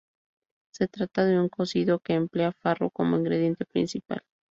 [0.73, 4.23] Se trata de un cocido que emplea "farro" como ingrediente principal.